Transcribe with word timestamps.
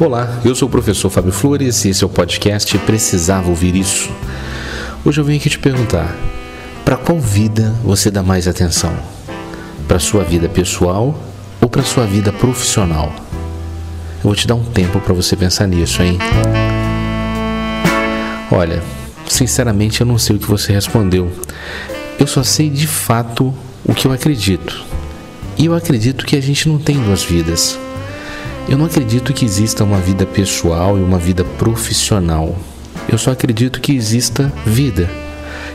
Olá, 0.00 0.40
eu 0.44 0.56
sou 0.56 0.66
o 0.66 0.70
professor 0.70 1.08
Fábio 1.08 1.30
Flores 1.30 1.84
e 1.84 1.90
esse 1.90 2.02
é 2.02 2.06
o 2.06 2.10
podcast 2.10 2.76
Precisava 2.78 3.48
Ouvir 3.48 3.76
Isso. 3.76 4.10
Hoje 5.04 5.20
eu 5.20 5.24
venho 5.24 5.38
aqui 5.38 5.48
te 5.48 5.58
perguntar: 5.58 6.16
para 6.84 6.96
qual 6.96 7.20
vida 7.20 7.72
você 7.84 8.10
dá 8.10 8.20
mais 8.20 8.48
atenção? 8.48 8.92
Para 9.86 10.00
sua 10.00 10.24
vida 10.24 10.48
pessoal 10.48 11.16
ou 11.60 11.68
para 11.68 11.84
sua 11.84 12.06
vida 12.06 12.32
profissional? 12.32 13.14
Eu 14.16 14.24
vou 14.24 14.34
te 14.34 14.48
dar 14.48 14.56
um 14.56 14.64
tempo 14.64 14.98
para 14.98 15.14
você 15.14 15.36
pensar 15.36 15.68
nisso, 15.68 16.02
hein? 16.02 16.18
Olha, 18.50 18.82
sinceramente 19.28 20.00
eu 20.00 20.06
não 20.06 20.18
sei 20.18 20.34
o 20.34 20.40
que 20.40 20.50
você 20.50 20.72
respondeu. 20.72 21.30
Eu 22.18 22.26
só 22.26 22.42
sei 22.42 22.68
de 22.68 22.88
fato 22.88 23.54
o 23.84 23.94
que 23.94 24.08
eu 24.08 24.12
acredito. 24.12 24.84
E 25.56 25.66
eu 25.66 25.74
acredito 25.74 26.26
que 26.26 26.34
a 26.34 26.42
gente 26.42 26.68
não 26.68 26.80
tem 26.80 27.00
duas 27.00 27.22
vidas. 27.22 27.78
Eu 28.66 28.78
não 28.78 28.86
acredito 28.86 29.34
que 29.34 29.44
exista 29.44 29.84
uma 29.84 29.98
vida 29.98 30.24
pessoal 30.24 30.98
e 30.98 31.02
uma 31.02 31.18
vida 31.18 31.44
profissional. 31.44 32.56
Eu 33.06 33.18
só 33.18 33.30
acredito 33.30 33.78
que 33.78 33.94
exista 33.94 34.50
vida. 34.64 35.08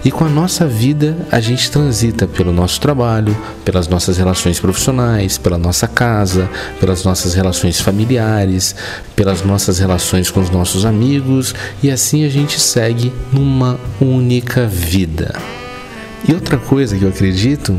E 0.04 0.09
com 0.09 0.26
a 0.26 0.30
nossa 0.30 0.66
vida, 0.66 1.16
a 1.31 1.40
gente 1.40 1.70
transita 1.70 2.26
pelo 2.26 2.52
nosso 2.52 2.80
trabalho, 2.81 3.38
pelas 3.64 3.88
nossas 3.88 4.17
relações 4.17 4.59
profissionais, 4.59 5.38
pela 5.38 5.58
nossa 5.58 5.88
casa, 5.88 6.50
pelas 6.80 7.04
nossas 7.04 7.36
relações 7.36 7.80
familiares, 7.80 8.76
pelas 9.16 9.44
nossas 9.44 9.78
relações 9.78 10.31
com 10.31 10.40
os 10.40 10.50
nossos 10.50 10.84
amigos, 10.84 11.53
e 11.84 11.92
assim 11.92 12.26
a 12.26 12.30
gente 12.30 12.59
segue 12.59 13.14
numa 13.31 13.78
única 14.02 14.66
vida. 14.66 15.36
E 16.28 16.34
outra 16.34 16.58
coisa 16.58 16.98
que 16.98 17.03
eu 17.03 17.09
acredito 17.09 17.78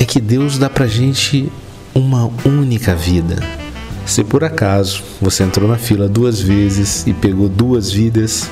é 0.00 0.04
que 0.04 0.20
Deus 0.20 0.58
dá 0.58 0.70
pra 0.70 0.86
gente 0.86 1.52
uma 1.94 2.30
única 2.46 2.94
vida. 2.94 3.63
Se 4.06 4.22
por 4.22 4.44
acaso 4.44 5.02
você 5.20 5.42
entrou 5.42 5.68
na 5.68 5.78
fila 5.78 6.08
duas 6.08 6.40
vezes 6.40 7.06
e 7.06 7.12
pegou 7.12 7.48
duas 7.48 7.90
vidas, 7.90 8.50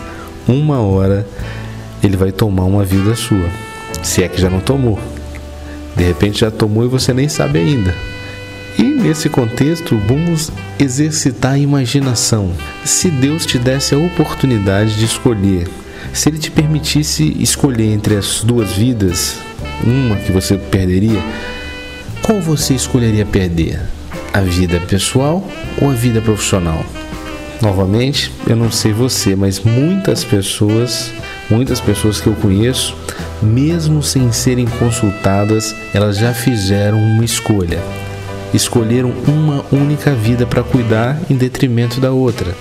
uma 0.48 0.80
hora 0.80 1.26
ele 2.02 2.16
vai 2.16 2.32
tomar 2.32 2.64
uma 2.64 2.84
vida 2.84 3.14
sua. 3.14 3.48
Se 4.02 4.22
é 4.22 4.28
que 4.28 4.40
já 4.40 4.50
não 4.50 4.60
tomou. 4.60 4.98
De 5.96 6.02
repente 6.04 6.40
já 6.40 6.50
tomou 6.50 6.84
e 6.84 6.88
você 6.88 7.12
nem 7.12 7.28
sabe 7.28 7.58
ainda. 7.58 7.94
E 8.78 8.82
nesse 8.82 9.28
contexto, 9.28 10.00
vamos 10.08 10.50
exercitar 10.78 11.52
a 11.52 11.58
imaginação. 11.58 12.52
Se 12.84 13.10
Deus 13.10 13.44
te 13.44 13.58
desse 13.58 13.94
a 13.94 13.98
oportunidade 13.98 14.96
de 14.96 15.04
escolher, 15.04 15.68
se 16.12 16.30
Ele 16.30 16.38
te 16.38 16.50
permitisse 16.50 17.36
escolher 17.38 17.92
entre 17.92 18.16
as 18.16 18.42
duas 18.42 18.72
vidas, 18.72 19.36
uma 19.84 20.16
que 20.16 20.32
você 20.32 20.56
perderia, 20.56 21.22
qual 22.22 22.40
você 22.40 22.74
escolheria 22.74 23.26
perder? 23.26 23.80
A 24.32 24.40
vida 24.40 24.80
pessoal 24.80 25.46
ou 25.78 25.90
a 25.90 25.92
vida 25.92 26.22
profissional? 26.22 26.82
Novamente, 27.60 28.32
eu 28.46 28.56
não 28.56 28.70
sei 28.70 28.90
você, 28.90 29.36
mas 29.36 29.60
muitas 29.60 30.24
pessoas, 30.24 31.12
muitas 31.50 31.80
pessoas 31.80 32.18
que 32.18 32.28
eu 32.28 32.34
conheço, 32.36 32.96
mesmo 33.42 34.02
sem 34.02 34.32
serem 34.32 34.66
consultadas, 34.78 35.74
elas 35.92 36.16
já 36.16 36.32
fizeram 36.32 36.96
uma 36.98 37.22
escolha. 37.22 37.78
Escolheram 38.54 39.12
uma 39.28 39.66
única 39.70 40.14
vida 40.14 40.46
para 40.46 40.62
cuidar 40.62 41.20
em 41.28 41.36
detrimento 41.36 42.00
da 42.00 42.10
outra. 42.10 42.54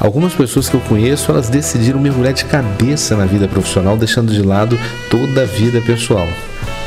Algumas 0.00 0.34
pessoas 0.34 0.68
que 0.68 0.74
eu 0.74 0.80
conheço, 0.80 1.30
elas 1.30 1.48
decidiram 1.48 2.00
mergulhar 2.00 2.32
de 2.32 2.44
cabeça 2.44 3.16
na 3.16 3.24
vida 3.24 3.46
profissional, 3.46 3.96
deixando 3.96 4.32
de 4.32 4.42
lado 4.42 4.76
toda 5.08 5.42
a 5.42 5.46
vida 5.46 5.80
pessoal. 5.80 6.26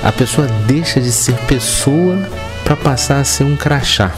A 0.04 0.12
pessoa 0.12 0.48
deixa 0.68 1.00
de 1.00 1.12
ser 1.12 1.34
pessoa 1.48 2.20
para 2.68 2.76
passar 2.76 3.22
a 3.22 3.24
ser 3.24 3.46
um 3.46 3.56
crachá. 3.56 4.14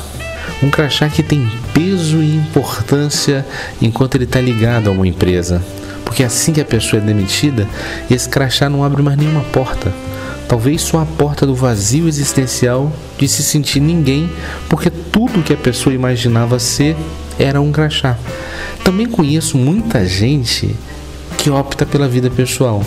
Um 0.63 0.71
crachá 0.71 1.07
que 1.07 1.21
tem 1.21 1.47
peso 1.71 2.17
e 2.17 2.35
importância 2.35 3.45
enquanto 3.79 4.15
ele 4.15 4.23
está 4.23 4.41
ligado 4.41 4.87
a 4.87 4.91
uma 4.91 5.07
empresa. 5.07 5.63
Porque 6.03 6.23
assim 6.23 6.51
que 6.51 6.59
a 6.59 6.65
pessoa 6.65 6.99
é 6.99 7.05
demitida, 7.05 7.67
esse 8.09 8.27
crachá 8.27 8.67
não 8.67 8.83
abre 8.83 9.03
mais 9.03 9.19
nenhuma 9.19 9.43
porta. 9.53 9.93
Talvez 10.47 10.81
só 10.81 10.99
a 10.99 11.05
porta 11.05 11.45
do 11.45 11.53
vazio 11.53 12.07
existencial 12.07 12.91
de 13.19 13.27
se 13.27 13.43
sentir 13.43 13.81
ninguém, 13.81 14.27
porque 14.67 14.89
tudo 14.89 15.43
que 15.43 15.53
a 15.53 15.57
pessoa 15.57 15.93
imaginava 15.93 16.57
ser 16.57 16.97
era 17.37 17.61
um 17.61 17.71
crachá. 17.71 18.17
Também 18.83 19.05
conheço 19.05 19.59
muita 19.59 20.07
gente 20.07 20.75
que 21.37 21.51
opta 21.51 21.85
pela 21.85 22.07
vida 22.07 22.31
pessoal. 22.31 22.83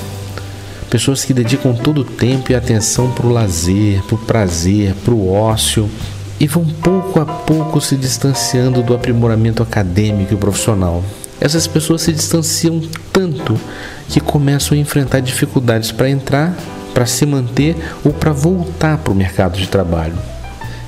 Pessoas 0.93 1.25
que 1.25 1.33
dedicam 1.33 1.73
todo 1.73 2.03
o 2.03 2.05
tempo 2.05 2.53
e 2.53 2.55
atenção 2.55 3.11
para 3.13 3.27
o 3.27 3.33
lazer, 3.33 4.03
para 4.03 4.15
o 4.15 4.19
prazer, 4.19 4.93
para 5.03 5.15
o 5.15 5.33
ócio 5.33 5.89
e 6.39 6.47
vão 6.47 6.67
pouco 6.67 7.19
a 7.19 7.25
pouco 7.25 7.81
se 7.81 7.97
distanciando 7.97 8.83
do 8.83 8.95
aprimoramento 8.95 9.63
acadêmico 9.63 10.35
e 10.35 10.37
profissional. 10.37 11.03
Essas 11.41 11.67
pessoas 11.67 12.03
se 12.03 12.13
distanciam 12.13 12.83
tanto 13.11 13.59
que 14.07 14.21
começam 14.21 14.77
a 14.77 14.81
enfrentar 14.83 15.21
dificuldades 15.21 15.91
para 15.91 16.11
entrar, 16.11 16.55
para 16.93 17.07
se 17.07 17.25
manter 17.25 17.75
ou 18.05 18.13
para 18.13 18.33
voltar 18.33 18.99
para 18.99 19.15
o 19.15 19.17
mercado 19.17 19.57
de 19.57 19.69
trabalho. 19.69 20.19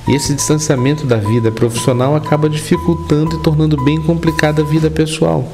E 0.06 0.14
esse 0.14 0.34
distanciamento 0.34 1.06
da 1.06 1.16
vida 1.16 1.50
profissional 1.50 2.14
acaba 2.14 2.46
dificultando 2.50 3.36
e 3.36 3.42
tornando 3.42 3.82
bem 3.82 4.02
complicada 4.02 4.60
a 4.60 4.66
vida 4.66 4.90
pessoal. 4.90 5.50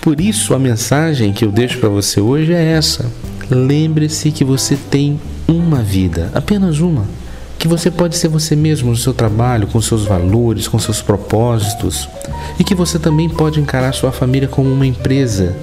Por 0.00 0.20
isso, 0.20 0.52
a 0.52 0.58
mensagem 0.58 1.32
que 1.32 1.44
eu 1.44 1.52
deixo 1.52 1.78
para 1.78 1.88
você 1.88 2.20
hoje 2.20 2.52
é 2.52 2.72
essa: 2.72 3.08
lembre-se 3.50 4.30
que 4.30 4.44
você 4.44 4.76
tem 4.76 5.20
uma 5.46 5.82
vida, 5.82 6.30
apenas 6.34 6.80
uma. 6.80 7.04
Que 7.58 7.68
você 7.68 7.90
pode 7.90 8.16
ser 8.16 8.28
você 8.28 8.54
mesmo 8.54 8.90
no 8.90 8.96
seu 8.96 9.14
trabalho, 9.14 9.66
com 9.66 9.80
seus 9.80 10.04
valores, 10.04 10.68
com 10.68 10.78
seus 10.78 11.00
propósitos. 11.00 12.08
E 12.58 12.64
que 12.64 12.74
você 12.74 12.98
também 12.98 13.28
pode 13.28 13.60
encarar 13.60 13.92
sua 13.92 14.12
família 14.12 14.48
como 14.48 14.70
uma 14.70 14.86
empresa. 14.86 15.56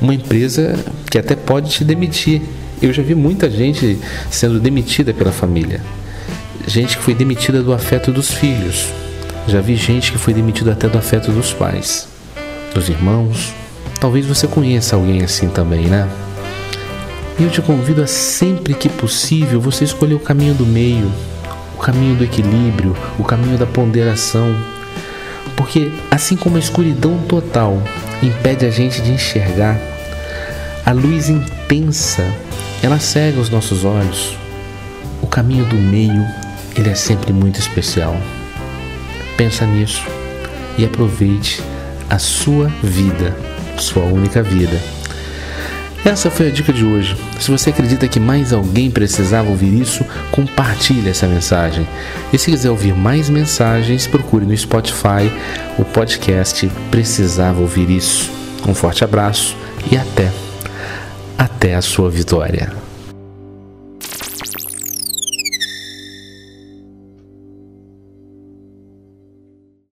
Uma 0.00 0.14
empresa 0.14 0.76
que 1.10 1.18
até 1.18 1.36
pode 1.36 1.70
te 1.70 1.84
demitir. 1.84 2.42
Eu 2.82 2.92
já 2.92 3.02
vi 3.02 3.14
muita 3.14 3.48
gente 3.50 3.98
sendo 4.30 4.58
demitida 4.58 5.14
pela 5.14 5.30
família 5.30 5.80
gente 6.66 6.96
que 6.96 7.02
foi 7.02 7.14
demitida 7.14 7.62
do 7.62 7.72
afeto 7.72 8.10
dos 8.10 8.32
filhos. 8.32 8.88
Já 9.46 9.60
vi 9.60 9.76
gente 9.76 10.12
que 10.12 10.18
foi 10.18 10.32
demitida 10.32 10.72
até 10.72 10.88
do 10.88 10.98
afeto 10.98 11.30
dos 11.30 11.52
pais, 11.52 12.08
dos 12.74 12.88
irmãos. 12.88 13.52
Talvez 14.00 14.26
você 14.26 14.46
conheça 14.46 14.96
alguém 14.96 15.22
assim 15.22 15.48
também, 15.48 15.86
né? 15.86 16.08
E 17.38 17.42
eu 17.42 17.50
te 17.50 17.60
convido 17.60 18.02
a 18.02 18.06
sempre 18.06 18.74
que 18.74 18.88
possível 18.88 19.60
você 19.60 19.84
escolher 19.84 20.14
o 20.14 20.20
caminho 20.20 20.54
do 20.54 20.64
meio, 20.64 21.10
o 21.74 21.78
caminho 21.78 22.14
do 22.14 22.24
equilíbrio, 22.24 22.96
o 23.18 23.24
caminho 23.24 23.58
da 23.58 23.66
ponderação. 23.66 24.54
Porque 25.56 25.90
assim 26.10 26.36
como 26.36 26.56
a 26.56 26.60
escuridão 26.60 27.18
total 27.28 27.82
impede 28.22 28.64
a 28.64 28.70
gente 28.70 29.02
de 29.02 29.10
enxergar, 29.10 29.76
a 30.86 30.92
luz 30.92 31.28
intensa, 31.28 32.22
ela 32.82 33.00
cega 33.00 33.40
os 33.40 33.50
nossos 33.50 33.84
olhos. 33.84 34.36
O 35.20 35.26
caminho 35.26 35.64
do 35.64 35.76
meio 35.76 36.24
ele 36.76 36.90
é 36.90 36.94
sempre 36.94 37.32
muito 37.32 37.58
especial. 37.58 38.16
Pensa 39.36 39.66
nisso 39.66 40.04
e 40.78 40.84
aproveite 40.84 41.62
a 42.08 42.18
sua 42.18 42.68
vida, 42.82 43.36
sua 43.78 44.04
única 44.04 44.42
vida. 44.42 44.78
Essa 46.04 46.30
foi 46.30 46.48
a 46.48 46.50
dica 46.50 46.70
de 46.70 46.84
hoje. 46.84 47.16
Se 47.40 47.50
você 47.50 47.70
acredita 47.70 48.06
que 48.06 48.20
mais 48.20 48.52
alguém 48.52 48.90
precisava 48.90 49.48
ouvir 49.48 49.80
isso, 49.80 50.04
compartilhe 50.30 51.08
essa 51.08 51.26
mensagem. 51.26 51.88
E 52.30 52.38
se 52.38 52.50
quiser 52.50 52.70
ouvir 52.70 52.94
mais 52.94 53.30
mensagens, 53.30 54.06
procure 54.06 54.44
no 54.44 54.54
Spotify 54.54 55.32
o 55.78 55.84
podcast 55.84 56.70
Precisava 56.90 57.62
Ouvir 57.62 57.88
Isso. 57.88 58.30
Um 58.68 58.74
forte 58.74 59.02
abraço 59.02 59.56
e 59.90 59.96
até, 59.96 60.30
até 61.38 61.74
a 61.74 61.80
sua 61.80 62.10
vitória. 62.10 62.70